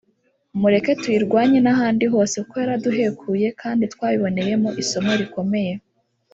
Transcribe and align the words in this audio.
mureke 0.59 0.91
tuyirwanye 1.01 1.59
n’ahandi 1.65 2.05
hose 2.13 2.35
kuko 2.43 2.55
yaraduhekuye 2.61 3.47
kandi 3.61 3.83
twabiboneyemo 3.93 4.69
isomo 4.83 5.11
rikomeye 5.21 5.73